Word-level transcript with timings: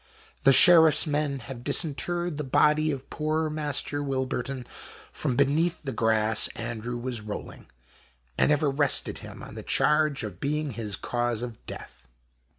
The 0.45 0.51
Sheriff's 0.51 1.05
men 1.05 1.37
have 1.41 1.63
disinterred 1.63 2.37
the 2.37 2.43
body 2.43 2.89
of 2.89 3.11
poor 3.11 3.51
Master 3.51 3.99
W. 3.99 4.63
from 5.11 5.35
beneath 5.35 5.83
the 5.83 5.91
grass 5.91 6.47
Andrew 6.55 6.97
was 6.97 7.17
15 7.17 7.27
&HOST 7.27 7.27
TALES. 7.31 7.43
rolling, 7.45 7.65
and 8.35 8.49
have 8.49 8.63
arrested 8.63 9.19
him 9.19 9.43
on 9.43 9.53
the 9.53 9.61
charge 9.61 10.23
of 10.23 10.39
being 10.39 10.71
his 10.71 10.95
cause 10.95 11.43
of 11.43 11.63
death. 11.67 12.07